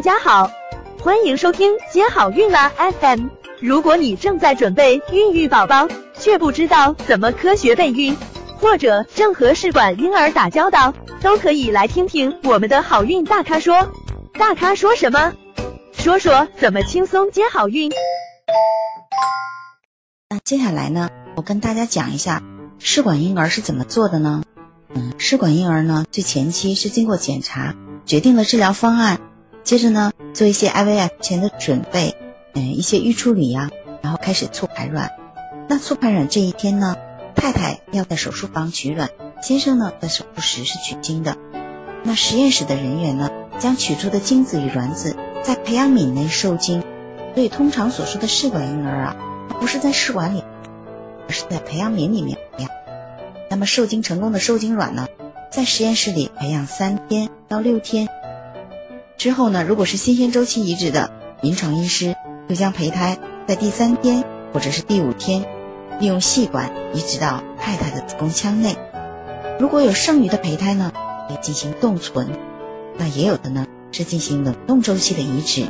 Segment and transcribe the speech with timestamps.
[0.00, 0.50] 大家好，
[0.98, 3.26] 欢迎收听接好运啦 FM。
[3.60, 5.86] 如果你正在准备孕育宝宝，
[6.18, 8.16] 却不知道怎么科学备孕，
[8.56, 13.92] 或者正和试管婴儿打交道，都可以来听听我们的好运大咖说。
[14.38, 15.34] 大咖说什么？
[15.92, 17.92] 说说怎么轻松接好运。
[20.30, 22.42] 那接下来呢，我跟大家讲一下
[22.78, 24.42] 试管婴儿是怎么做的呢？
[24.94, 27.74] 嗯，试管婴儿呢，最前期是经过检查，
[28.06, 29.20] 决定了治疗方案，
[29.70, 32.16] 接着呢，做一些 IVF 前的准备，
[32.54, 33.70] 嗯，一些预处理呀，
[34.02, 35.12] 然后开始促排卵。
[35.68, 36.96] 那促排卵这一天呢，
[37.36, 41.36] 太太要在手术房取卵，先生呢在手术室是取精的。
[42.02, 43.30] 那实验室的人员呢，
[43.60, 45.14] 将取出的精子与卵子
[45.44, 46.82] 在培养皿内受精。
[47.36, 49.16] 所以通常所说的试管婴儿啊，
[49.48, 50.42] 它不是在试管里，
[51.28, 52.70] 而是在培养皿里面培养。
[53.48, 55.06] 那么受精成功的受精卵呢，
[55.48, 58.08] 在实验室里培养三天到六天
[59.20, 61.10] 之后呢，如果是新鲜周期移植的，
[61.42, 62.16] 临床医师
[62.48, 65.44] 会将胚胎在第三天或者是第五天，
[66.00, 68.74] 利用细管移植到太太的子宫腔内。
[69.58, 70.90] 如果有剩余的胚胎呢，
[71.28, 72.28] 可以进行冻存，
[72.96, 75.66] 那也有的呢是进行冷冻周期的移植。